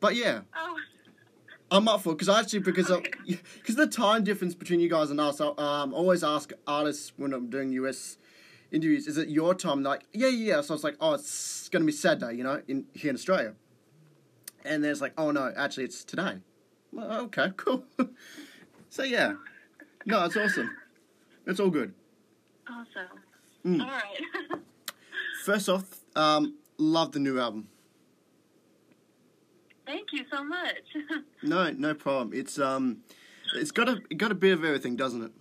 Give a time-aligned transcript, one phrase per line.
[0.00, 0.76] but yeah, Oh,
[1.70, 2.90] I'm up for it because actually because
[3.56, 5.40] because the time difference between you guys and us.
[5.40, 8.18] I um, always ask artists when I'm doing US
[8.72, 9.82] interviews, is it your time?
[9.82, 10.60] Like, yeah, yeah.
[10.62, 13.54] So I was like, oh, it's gonna be Saturday, you know, in here in Australia.
[14.64, 16.38] And then it's like, oh no, actually it's today.
[16.92, 17.84] Well, okay, cool.
[18.88, 19.34] so yeah,
[20.06, 20.70] no, it's awesome.
[21.46, 21.94] It's all good.
[22.68, 23.18] awesome.
[23.64, 23.82] Mm.
[23.82, 24.60] All right.
[25.44, 25.84] First off,
[26.16, 27.68] um, love the new album.
[29.90, 30.86] Thank you so much.
[31.42, 32.30] No, no problem.
[32.32, 32.98] It's um,
[33.56, 35.32] it's got a it got a bit of everything, doesn't it?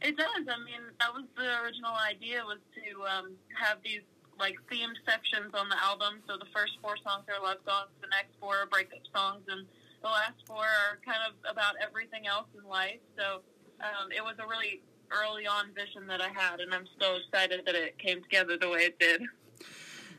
[0.00, 0.46] It does.
[0.48, 4.06] I mean, that was the original idea was to um, have these
[4.38, 6.22] like themed sections on the album.
[6.28, 9.66] So the first four songs are love songs, the next four are breakup songs, and
[10.00, 13.02] the last four are kind of about everything else in life.
[13.18, 13.42] So
[13.82, 14.80] um, it was a really
[15.10, 18.70] early on vision that I had, and I'm so excited that it came together the
[18.70, 19.20] way it did.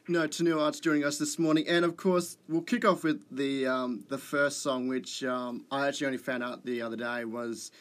[0.09, 3.67] No, Tenille Arts joining us this morning, and of course we'll kick off with the
[3.67, 7.71] um, the first song, which um, I actually only found out the other day was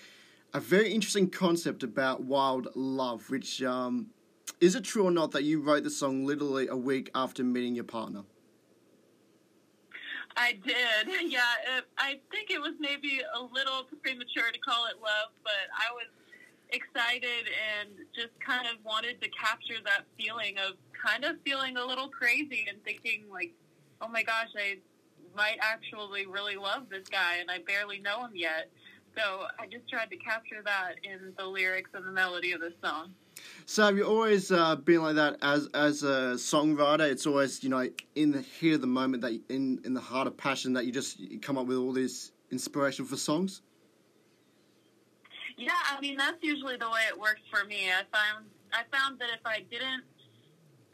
[0.52, 3.30] a very interesting concept about wild love.
[3.30, 4.08] Which um,
[4.60, 7.76] is it true or not that you wrote the song literally a week after meeting
[7.76, 8.22] your partner?
[10.36, 10.74] I did.
[11.30, 15.70] Yeah, it, I think it was maybe a little premature to call it love, but
[15.78, 16.06] I was
[16.70, 17.46] excited
[17.78, 22.08] and just kind of wanted to capture that feeling of kind of feeling a little
[22.08, 23.52] crazy and thinking like,
[24.00, 24.78] oh my gosh, I
[25.36, 28.70] might actually really love this guy and I barely know him yet.
[29.16, 32.74] So I just tried to capture that in the lyrics and the melody of this
[32.84, 33.14] song.
[33.64, 37.10] So have you always uh, been like that as as a songwriter?
[37.10, 40.26] It's always you know in the of the moment that you, in in the heart
[40.26, 43.62] of passion that you just you come up with all this inspiration for songs.
[45.56, 47.88] Yeah, I mean that's usually the way it works for me.
[47.88, 50.04] I found I found that if I didn't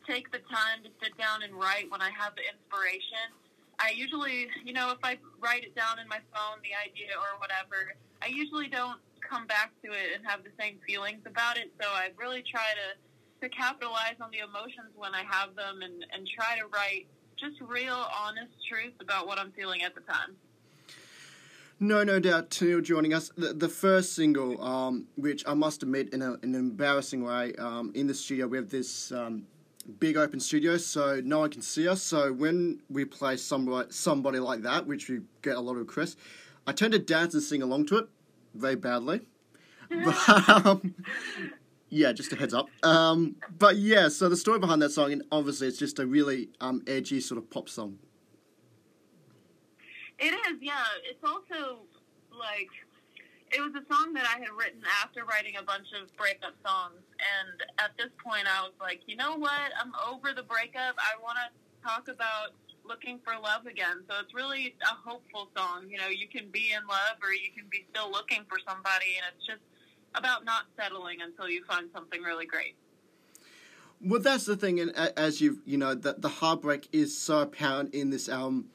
[0.07, 3.31] take the time to sit down and write when I have the inspiration,
[3.79, 7.39] I usually, you know, if I write it down in my phone, the idea or
[7.39, 11.73] whatever, I usually don't come back to it and have the same feelings about it.
[11.81, 12.99] So I really try to
[13.43, 17.59] to capitalize on the emotions when I have them and and try to write just
[17.61, 20.39] real honest truth about what I'm feeling at the time.
[21.83, 23.33] No, no doubt, Tenille joining us.
[23.37, 27.91] The, the first single, um, which I must admit, in a, an embarrassing way, um,
[27.97, 29.49] in the studio, we have this um,
[29.99, 32.01] big open studio, so no one can see us.
[32.01, 36.15] So when we play somebody, somebody like that, which we get a lot of requests,
[36.69, 38.09] I tend to dance and sing along to it
[38.55, 39.23] very badly.
[40.05, 40.95] But, um,
[41.91, 42.69] yeah, just a heads up.
[42.85, 46.51] Um, but yeah, so the story behind that song, and obviously it's just a really
[46.61, 47.99] um, edgy sort of pop song.
[50.23, 50.87] It is, yeah.
[51.03, 51.83] It's also
[52.31, 52.71] like
[53.51, 57.03] it was a song that I had written after writing a bunch of breakup songs,
[57.19, 59.75] and at this point, I was like, you know what?
[59.75, 60.95] I'm over the breakup.
[60.97, 61.51] I want to
[61.83, 62.55] talk about
[62.87, 64.07] looking for love again.
[64.09, 65.87] So it's really a hopeful song.
[65.91, 69.19] You know, you can be in love, or you can be still looking for somebody,
[69.19, 69.63] and it's just
[70.15, 72.77] about not settling until you find something really great.
[74.01, 77.93] Well, that's the thing, and as you you know, the the heartbreak is so apparent
[77.93, 78.71] in this album.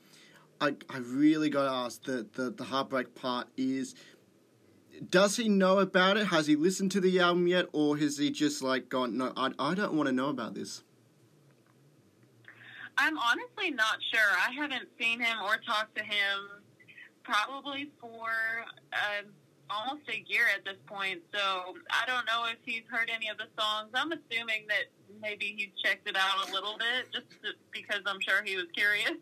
[0.59, 3.95] I I really got to ask the, the the heartbreak part is.
[5.12, 6.25] Does he know about it?
[6.28, 9.16] Has he listened to the album yet, or has he just like gone?
[9.16, 10.84] No, I, I don't want to know about this.
[12.97, 14.31] I'm honestly not sure.
[14.35, 16.50] I haven't seen him or talked to him
[17.24, 18.31] probably for
[18.91, 19.22] uh,
[19.69, 21.22] almost a year at this point.
[21.31, 23.89] So I don't know if he's heard any of the songs.
[23.94, 24.85] I'm assuming that
[25.22, 28.66] maybe he's checked it out a little bit just to, because I'm sure he was
[28.75, 29.22] curious.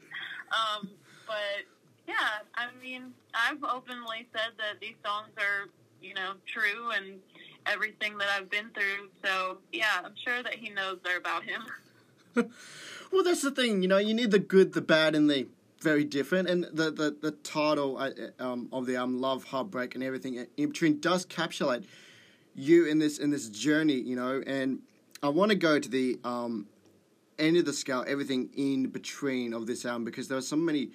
[0.54, 0.90] Um,
[1.28, 1.66] but
[2.08, 5.70] yeah, I mean, I've openly said that these songs are,
[6.02, 7.20] you know, true and
[7.66, 9.10] everything that I've been through.
[9.24, 11.64] So yeah, I'm sure that he knows they're about him.
[13.12, 15.48] Well, that's the thing, you know, you need the good, the bad, and the
[15.80, 16.50] very different.
[16.50, 17.98] And the the, the title
[18.40, 21.86] um, of the album, Love, Heartbreak, and everything in between, does capsulate
[22.56, 24.44] you in this in this journey, you know.
[24.46, 24.80] And
[25.24, 26.68] I want to go to the um,
[27.40, 30.90] end of the scale, everything in between of this album, because there are so many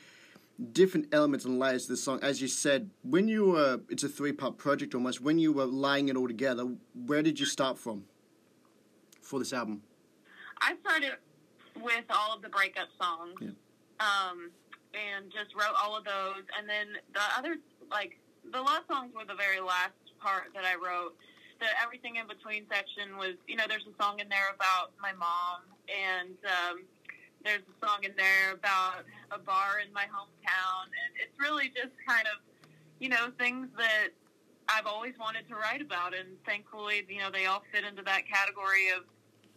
[0.72, 2.18] different elements and layers to the song.
[2.22, 5.20] As you said, when you were, it's a three part project almost.
[5.20, 6.64] When you were laying it all together,
[7.06, 8.04] where did you start from
[9.22, 9.82] for this album?
[10.60, 11.12] I started
[11.80, 13.50] with all of the breakup songs, Yeah.
[14.00, 14.50] um,
[14.92, 16.44] and just wrote all of those.
[16.58, 17.56] And then the other,
[17.90, 18.18] like
[18.52, 21.16] the love songs, were the very last part that I wrote.
[21.60, 25.12] The everything in between section was, you know, there's a song in there about my
[25.12, 26.84] mom, and um,
[27.44, 31.94] there's a song in there about a bar in my hometown, and it's really just
[32.06, 32.40] kind of,
[32.98, 34.08] you know, things that
[34.68, 38.22] I've always wanted to write about, and thankfully, you know, they all fit into that
[38.28, 39.04] category of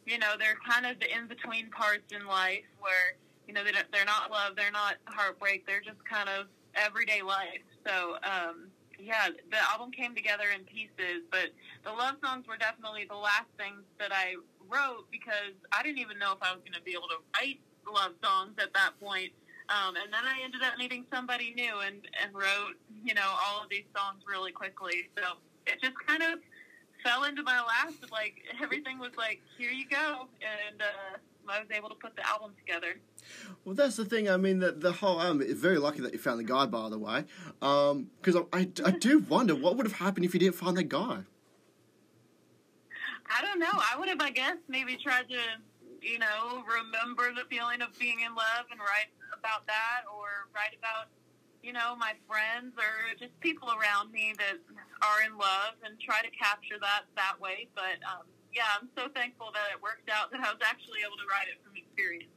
[0.05, 3.15] you know, they're kind of the in between parts in life where
[3.47, 7.21] you know, they don't, they're not love, they're not heartbreak, they're just kind of everyday
[7.21, 7.63] life.
[7.85, 8.69] So, um,
[8.99, 11.51] yeah, the album came together in pieces, but
[11.83, 14.35] the love songs were definitely the last things that I
[14.69, 17.59] wrote because I didn't even know if I was going to be able to write
[17.91, 19.31] love songs at that point.
[19.69, 23.63] Um, and then I ended up meeting somebody new and, and wrote, you know, all
[23.63, 25.09] of these songs really quickly.
[25.17, 25.23] So
[25.65, 26.39] it just kind of
[27.03, 27.93] fell into my lap.
[28.11, 30.27] Like everything was like, here you go.
[30.41, 32.95] And, uh, I was able to put the album together.
[33.65, 34.29] Well, that's the thing.
[34.29, 35.41] I mean, the, the whole album.
[35.41, 37.25] It's very lucky that you found the guy, by the way,
[37.59, 40.77] because um, I, I, I do wonder what would have happened if you didn't find
[40.77, 41.19] that guy.
[43.29, 43.71] I don't know.
[43.71, 45.39] I would have, I guess, maybe tried to,
[46.03, 50.75] you know, remember the feeling of being in love and write about that, or write
[50.77, 51.07] about,
[51.63, 54.59] you know, my friends or just people around me that
[55.01, 57.67] are in love, and try to capture that that way.
[57.73, 61.17] But um, yeah, I'm so thankful that it worked out that I was actually able
[61.17, 62.29] to write it from experience.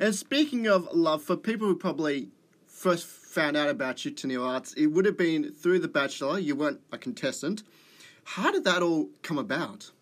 [0.00, 2.28] And speaking of love, for people who probably
[2.66, 6.38] first found out about you, Tenille Arts, it would have been through The Bachelor.
[6.38, 7.62] You weren't a contestant.
[8.24, 9.92] How did that all come about?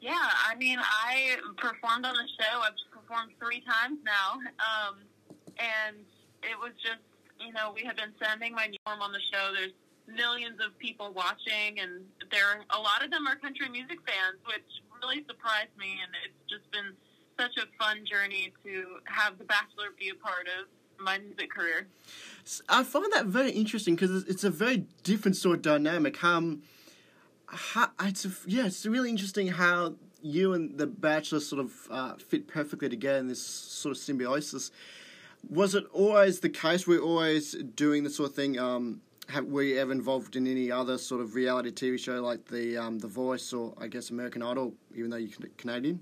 [0.00, 2.60] Yeah, I mean, I performed on the show.
[2.60, 4.38] I've performed three times now.
[4.62, 5.02] Um,
[5.58, 5.96] and
[6.42, 7.02] it was just,
[7.40, 9.50] you know, we had been sending my form on the show.
[9.52, 9.74] There's
[10.06, 14.66] millions of people watching, and there a lot of them are country music fans, which
[15.02, 15.98] really surprised me.
[15.98, 16.94] And it's just been
[17.38, 20.66] such a fun journey to have The Bachelor be a part of
[21.00, 21.86] my music career.
[22.68, 26.22] I find that very interesting because it's a very different sort of dynamic.
[26.22, 26.62] Um,
[27.50, 32.14] how, it's a, yeah, it's really interesting how you and The Bachelor sort of uh,
[32.14, 34.70] fit perfectly together in this sort of symbiosis.
[35.48, 36.86] Was it always the case?
[36.86, 38.58] We're always doing the sort of thing.
[38.58, 42.46] Um, have, were you ever involved in any other sort of reality TV show like
[42.46, 46.00] the um, The Voice or I guess American Idol, even though you're Canadian?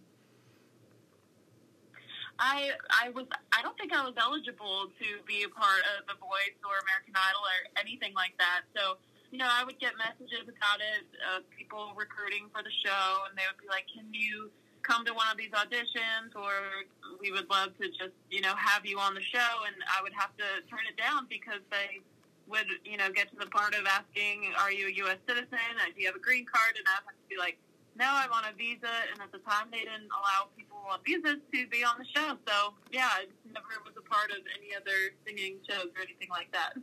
[2.38, 6.14] I I was I don't think I was eligible to be a part of The
[6.20, 8.62] Voice or American Idol or anything like that.
[8.76, 8.96] So
[9.30, 13.36] you know, I would get messages about it, uh, people recruiting for the show, and
[13.36, 14.50] they would be like, "Can you
[14.82, 16.86] come to one of these auditions?" Or
[17.20, 20.14] we would love to just you know have you on the show, and I would
[20.14, 22.00] have to turn it down because they
[22.46, 25.18] would, you know, get to the part of asking, "Are you a U.S.
[25.26, 25.58] citizen?
[25.82, 27.58] Uh, do you have a green card?" And I have to be like,
[27.96, 31.42] "No, I'm on a visa." And at the time, they didn't allow people on visas
[31.52, 32.38] to be on the show.
[32.46, 36.52] So yeah, I never was a part of any other singing shows or anything like
[36.52, 36.78] that.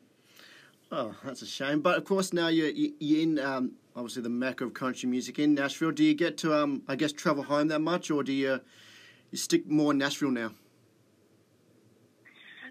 [0.95, 1.81] Oh, that's a shame.
[1.81, 5.55] But of course, now you're you're in um, obviously the mecca of country music in
[5.55, 5.89] Nashville.
[5.89, 8.59] Do you get to um, I guess travel home that much, or do you
[9.31, 10.51] you stick more in Nashville now?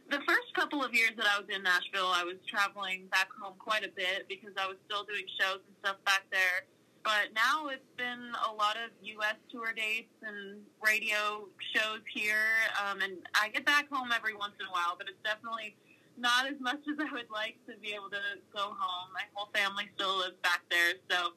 [0.08, 3.54] the first couple of years that I was in Nashville, I was traveling back home
[3.58, 6.68] quite a bit because I was still doing shows and stuff back there.
[7.02, 9.40] But now it's been a lot of U.S.
[9.50, 12.68] tour dates and radio shows here.
[12.76, 15.74] Um, and I get back home every once in a while, but it's definitely
[16.16, 18.20] not as much as I would like to be able to
[18.54, 19.12] go home.
[19.12, 20.94] My whole family still lives back there.
[21.10, 21.32] So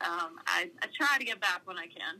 [0.00, 2.16] um, I, I try to get back when I can.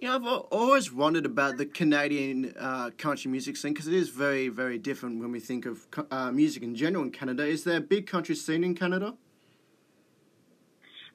[0.00, 4.08] You know, I've always wondered about the Canadian uh, country music scene because it is
[4.08, 7.44] very, very different when we think of uh, music in general in Canada.
[7.44, 9.14] Is there a big country scene in Canada?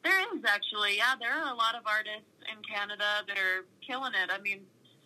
[0.04, 1.16] There is actually, yeah.
[1.20, 4.30] There are a lot of artists in Canada that are killing it.
[4.32, 4.62] I mean,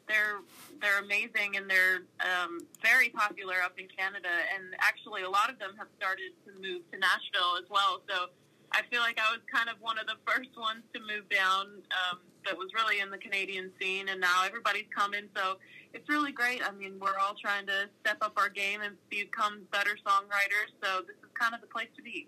[0.09, 0.41] they're
[0.81, 4.33] they're amazing and they're um, very popular up in Canada.
[4.57, 8.01] And actually, a lot of them have started to move to Nashville as well.
[8.09, 8.33] So
[8.73, 11.85] I feel like I was kind of one of the first ones to move down
[11.94, 15.30] um, that was really in the Canadian scene, and now everybody's coming.
[15.37, 15.57] So
[15.94, 16.66] it's really great.
[16.66, 20.73] I mean, we're all trying to step up our game and become better songwriters.
[20.81, 22.28] So this is kind of the place to be.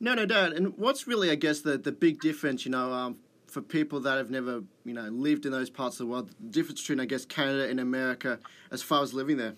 [0.00, 0.52] No, no doubt.
[0.52, 3.16] And what's really, I guess, the the big difference, you know, um,
[3.58, 6.50] for people that have never, you know, lived in those parts of the world, the
[6.50, 8.38] difference between, I guess, Canada and America
[8.70, 9.54] as far as living there.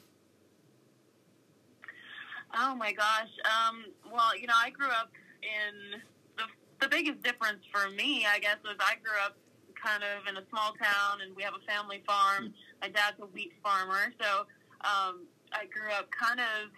[2.56, 3.28] Oh my gosh.
[3.44, 5.10] Um, well, you know, I grew up
[5.42, 6.00] in
[6.38, 6.44] the
[6.80, 9.36] the biggest difference for me, I guess, was I grew up
[9.76, 12.54] kind of in a small town, and we have a family farm.
[12.80, 14.46] My dad's a wheat farmer, so
[14.80, 16.72] um, I grew up kind of,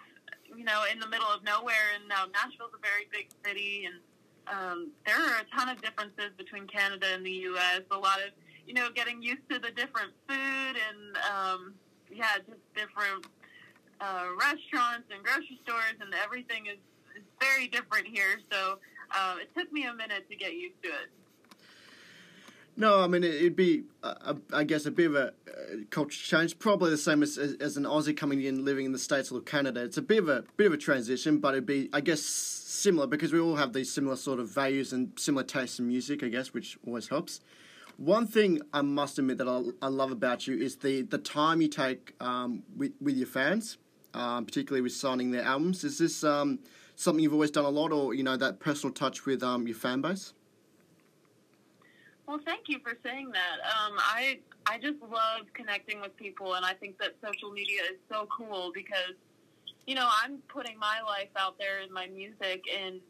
[0.59, 1.95] you know, in the middle of nowhere.
[1.95, 4.03] And now Nashville's a very big city, and
[4.49, 7.83] um, there are a ton of differences between Canada and the U.S.
[7.91, 8.33] A lot of,
[8.67, 11.75] you know, getting used to the different food and, um,
[12.11, 13.27] yeah, just different
[14.01, 16.79] uh, restaurants and grocery stores, and everything is,
[17.17, 18.41] is very different here.
[18.51, 18.79] So
[19.15, 21.11] uh, it took me a minute to get used to it.
[22.77, 25.33] No, I mean it'd be, uh, I guess, a bit of a uh,
[25.91, 26.59] culture change.
[26.59, 29.83] Probably the same as, as an Aussie coming in, living in the states or Canada.
[29.83, 33.07] It's a bit of a bit of a transition, but it'd be, I guess, similar
[33.07, 36.23] because we all have these similar sort of values and similar tastes in music.
[36.23, 37.41] I guess, which always helps.
[37.99, 41.61] One thing I must admit that I, I love about you is the, the time
[41.61, 43.77] you take um, with, with your fans,
[44.15, 45.85] um, particularly with signing their albums.
[45.85, 46.59] Is this um,
[46.97, 49.77] something you've always done a lot, or you know that personal touch with um, your
[49.77, 50.33] fan base?
[52.33, 53.59] Well, thank you for saying that.
[53.61, 57.99] Um, I I just love connecting with people, and I think that social media is
[58.11, 59.13] so cool because,
[59.87, 63.03] you know, I'm putting my life out there in my music, and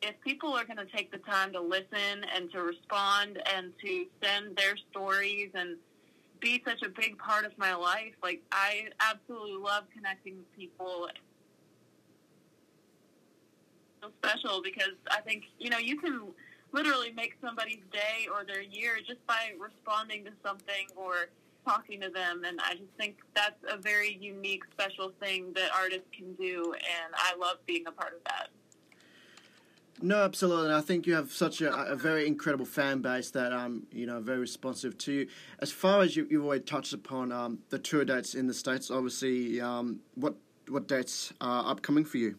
[0.00, 4.06] if people are going to take the time to listen and to respond and to
[4.22, 5.76] send their stories and
[6.40, 11.06] be such a big part of my life, like I absolutely love connecting with people.
[14.00, 16.32] So special because I think you know you can
[16.72, 21.30] literally make somebody's day or their year just by responding to something or
[21.64, 22.42] talking to them.
[22.44, 26.72] And I just think that's a very unique, special thing that artists can do.
[26.74, 28.48] And I love being a part of that.
[30.02, 30.66] No, absolutely.
[30.66, 34.06] And I think you have such a, a very incredible fan base that um you
[34.06, 35.28] know very responsive to you.
[35.58, 38.90] As far as you, you've already touched upon um the tour dates in the states,
[38.90, 40.36] obviously um what
[40.68, 42.36] what dates are upcoming for you?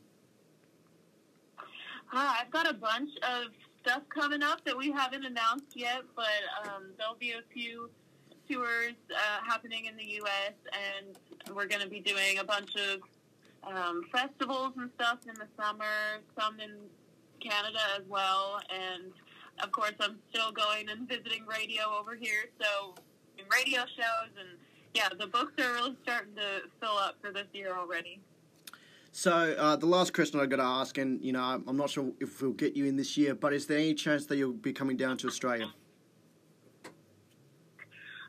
[2.13, 6.25] Uh, I've got a bunch of stuff coming up that we haven't announced yet, but
[6.63, 7.89] um, there'll be a few
[8.49, 10.53] tours uh, happening in the U.S.
[10.73, 13.01] and we're going to be doing a bunch of
[13.63, 16.71] um, festivals and stuff in the summer, some in
[17.39, 19.11] Canada as well, and
[19.63, 22.95] of course I'm still going and visiting radio over here, so
[23.51, 24.57] radio shows and
[24.93, 28.19] yeah, the books are really starting to fill up for this year already.
[29.11, 32.11] So uh, the last question I've got to ask, and you know, I'm not sure
[32.19, 34.71] if we'll get you in this year, but is there any chance that you'll be
[34.71, 35.71] coming down to Australia?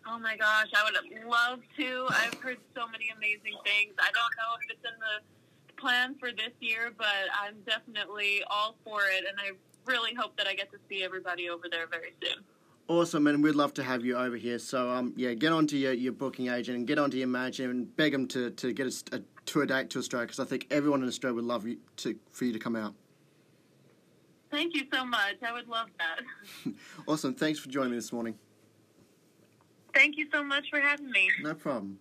[0.06, 2.06] Oh my gosh, I would love to.
[2.10, 3.94] I've heard so many amazing things.
[3.98, 7.06] I don't know if it's in the plan for this year, but
[7.40, 9.52] I'm definitely all for it, and I
[9.86, 12.42] really hope that I get to see everybody over there very soon.
[12.92, 14.58] Awesome, and we'd love to have you over here.
[14.58, 17.96] So, um, yeah, get onto your, your booking agent and get onto your manager and
[17.96, 21.00] beg them to, to get a, a tour date to Australia because I think everyone
[21.00, 22.92] in Australia would love you to for you to come out.
[24.50, 25.36] Thank you so much.
[25.42, 26.74] I would love that.
[27.08, 27.32] awesome.
[27.32, 28.38] Thanks for joining me this morning.
[29.94, 31.30] Thank you so much for having me.
[31.40, 31.98] No problem.